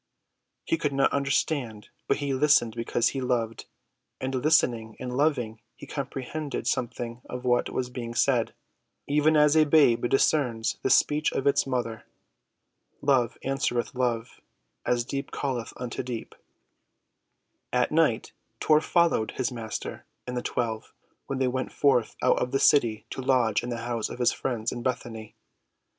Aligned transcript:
He 0.65 0.79
could 0.79 0.93
not 0.93 1.13
understand; 1.13 1.89
but 2.07 2.17
he 2.17 2.33
listened 2.33 2.73
because 2.75 3.09
he 3.09 3.21
loved; 3.21 3.67
and, 4.19 4.33
listening 4.33 4.95
and 4.99 5.15
loving, 5.15 5.61
he 5.75 5.85
comprehended 5.85 6.65
something 6.65 7.21
of 7.29 7.45
what 7.45 7.69
was 7.69 7.91
being 7.91 8.15
said, 8.15 8.55
even 9.05 9.37
as 9.37 9.55
a 9.55 9.63
babe 9.67 10.09
discerns 10.09 10.79
the 10.81 10.89
speech 10.89 11.31
of 11.33 11.45
its 11.45 11.67
mother. 11.67 12.07
Love 13.03 13.37
answereth 13.43 13.93
love, 13.93 14.41
as 14.87 15.05
deep 15.05 15.29
calleth 15.29 15.71
unto 15.77 16.01
deep. 16.01 16.33
At 17.71 17.91
night 17.91 18.31
Tor 18.59 18.81
followed 18.81 19.29
his 19.37 19.51
Master 19.51 20.03
and 20.25 20.35
the 20.35 20.41
twelve 20.41 20.93
when 21.27 21.37
they 21.37 21.47
went 21.47 21.71
forth 21.71 22.15
out 22.23 22.39
of 22.39 22.49
the 22.49 22.59
city 22.59 23.05
to 23.11 23.21
lodge 23.21 23.61
in 23.61 23.69
the 23.69 23.77
house 23.77 24.09
of 24.09 24.17
his 24.17 24.31
friends 24.31 24.71
in 24.71 24.81
Bethany. 24.81 25.35